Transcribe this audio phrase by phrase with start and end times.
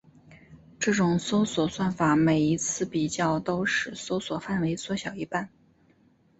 [0.79, 5.51] 这种搜索算法每一次比较都使搜索范围缩小一半。